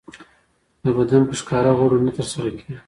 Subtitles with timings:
[0.83, 2.77] د بدن په ښکاره غړو نه ترسره کېږي.